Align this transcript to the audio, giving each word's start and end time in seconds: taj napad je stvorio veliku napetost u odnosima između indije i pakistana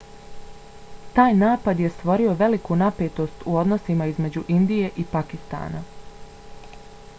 taj 1.17 1.35
napad 1.41 1.83
je 1.83 1.91
stvorio 1.97 2.33
veliku 2.39 2.77
napetost 2.83 3.47
u 3.53 3.59
odnosima 3.65 4.09
između 4.15 4.43
indije 4.57 4.91
i 5.05 5.09
pakistana 5.15 5.87